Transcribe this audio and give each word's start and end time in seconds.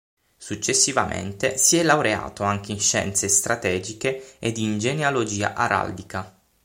Successivamente 0.35 1.59
si 1.59 1.77
è 1.77 1.83
laureato 1.83 2.41
anche 2.43 2.71
in 2.71 2.79
scienze 2.79 3.27
strategiche 3.27 4.35
ed 4.39 4.57
in 4.57 4.79
genealogia 4.79 5.53
araldica. 5.53 6.35